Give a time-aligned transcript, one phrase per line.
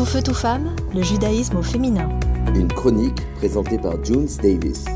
[0.00, 2.08] Tout feu, tout femme, le judaïsme au féminin.
[2.54, 4.86] Une chronique présentée par Junes Davis.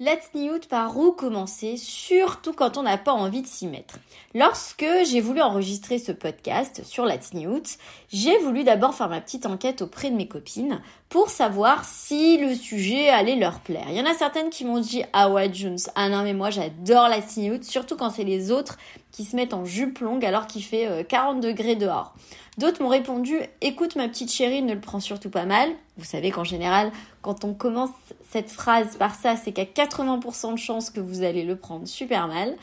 [0.00, 3.98] Let's Newt par où commencer, surtout quand on n'a pas envie de s'y mettre.
[4.34, 7.76] Lorsque j'ai voulu enregistrer ce podcast sur Let's Newt,
[8.10, 10.80] j'ai voulu d'abord faire ma petite enquête auprès de mes copines
[11.10, 13.86] pour savoir si le sujet allait leur plaire.
[13.88, 16.48] Il y en a certaines qui m'ont dit ah ouais Jones, ah non mais moi
[16.48, 18.78] j'adore Let's Newt, surtout quand c'est les autres
[19.16, 22.14] qui se mettent en jupe longue alors qu'il fait 40 euh, degrés dehors.
[22.58, 25.70] D'autres m'ont répondu écoute ma petite chérie, ne le prends surtout pas mal.
[25.96, 27.88] Vous savez qu'en général, quand on commence
[28.30, 32.28] cette phrase par ça, c'est qu'à 80% de chances que vous allez le prendre super
[32.28, 32.56] mal.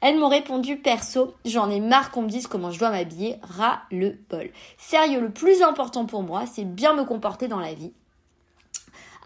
[0.00, 3.80] Elles m'ont répondu perso, j'en ai marre qu'on me dise comment je dois m'habiller, ras
[3.90, 4.48] le bol.
[4.78, 7.92] Sérieux, le plus important pour moi, c'est bien me comporter dans la vie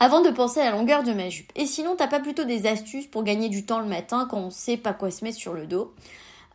[0.01, 1.53] avant de penser à la longueur de ma jupe.
[1.55, 4.51] Et sinon, t'as pas plutôt des astuces pour gagner du temps le matin quand on
[4.51, 5.95] sait pas quoi se mettre sur le dos?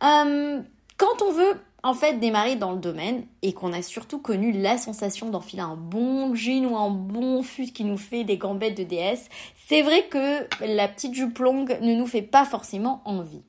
[0.02, 0.60] Euh,
[0.96, 4.78] Quand on veut en fait démarrer dans le domaine et qu'on a surtout connu la
[4.78, 8.82] sensation d'enfiler un bon jean ou un bon fut qui nous fait des gambettes de
[8.82, 9.28] DS,
[9.68, 13.42] c'est vrai que la petite jupe longue ne nous fait pas forcément envie.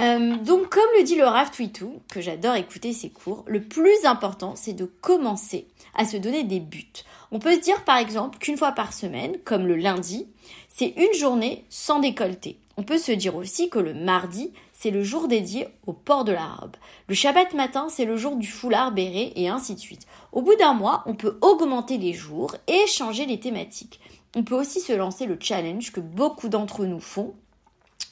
[0.00, 4.04] Euh, donc comme le dit le Rav Twitou, que j'adore écouter ses cours, le plus
[4.04, 6.92] important c'est de commencer à se donner des buts.
[7.32, 10.28] On peut se dire par exemple qu'une fois par semaine, comme le lundi,
[10.68, 12.58] c'est une journée sans décolleté.
[12.80, 16.32] On peut se dire aussi que le mardi, c'est le jour dédié au port de
[16.32, 16.76] la robe.
[17.08, 20.06] Le Shabbat matin, c'est le jour du foulard béret et ainsi de suite.
[20.32, 24.00] Au bout d'un mois, on peut augmenter les jours et changer les thématiques.
[24.34, 27.34] On peut aussi se lancer le challenge que beaucoup d'entre nous font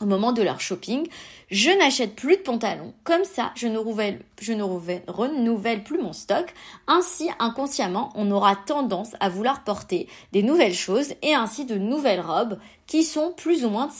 [0.03, 1.09] au moment de leur shopping.
[1.51, 2.93] Je n'achète plus de pantalons.
[3.05, 4.23] Comme ça, je ne renouvelle
[5.83, 6.53] plus mon stock.
[6.87, 12.21] Ainsi, inconsciemment, on aura tendance à vouloir porter des nouvelles choses et ainsi de nouvelles
[12.21, 13.93] robes qui sont plus ou moins de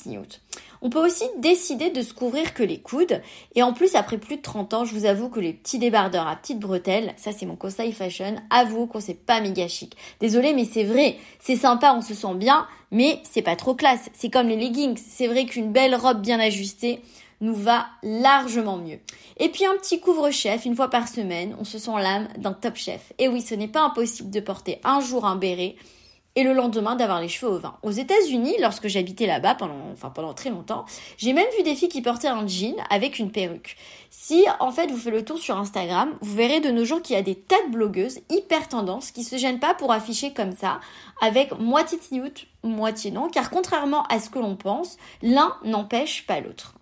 [0.81, 3.21] on peut aussi décider de se couvrir que les coudes.
[3.55, 6.29] Et en plus, après plus de 30 ans, je vous avoue que les petits débardeurs
[6.29, 9.97] à petites bretelles, ça c'est mon conseil fashion, avoue qu'on c'est pas méga chic.
[10.21, 11.17] Désolé, mais c'est vrai.
[11.41, 14.09] C'est sympa, on se sent bien, mais c'est pas trop classe.
[14.15, 14.99] C'est comme les leggings.
[14.99, 17.01] C'est vrai qu'une belle robe bien ajustée
[17.41, 18.99] nous va largement mieux.
[19.39, 22.75] Et puis un petit couvre-chef une fois par semaine, on se sent l'âme d'un top
[22.75, 23.13] chef.
[23.19, 25.77] Et oui, ce n'est pas impossible de porter un jour un béret
[26.39, 27.75] et le lendemain d'avoir les cheveux au vin.
[27.83, 30.85] Aux États-Unis, lorsque j'habitais là-bas pendant, très longtemps,
[31.17, 33.77] j'ai même vu des filles qui portaient un jean avec une perruque.
[34.09, 37.17] Si en fait vous faites le tour sur Instagram, vous verrez de nos jours qu'il
[37.17, 40.53] y a des tas de blogueuses hyper tendances qui se gênent pas pour afficher comme
[40.53, 40.79] ça,
[41.21, 46.39] avec moitié tiout, moitié non, car contrairement à ce que l'on pense, l'un n'empêche pas
[46.39, 46.75] l'autre.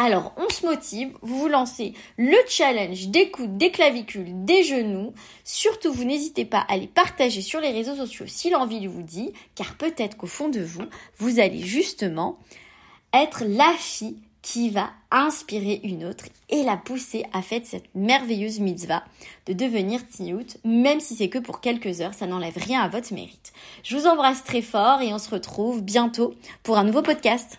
[0.00, 5.12] Alors, on se motive, vous vous lancez le challenge des coudes, des clavicules, des genoux.
[5.42, 9.32] Surtout, vous n'hésitez pas à les partager sur les réseaux sociaux si l'envie vous dit,
[9.56, 10.84] car peut-être qu'au fond de vous,
[11.18, 12.38] vous allez justement
[13.12, 18.60] être la fille qui va inspirer une autre et la pousser à faire cette merveilleuse
[18.60, 19.02] mitzvah
[19.46, 23.12] de devenir tiout, même si c'est que pour quelques heures, ça n'enlève rien à votre
[23.12, 23.52] mérite.
[23.82, 27.58] Je vous embrasse très fort et on se retrouve bientôt pour un nouveau podcast.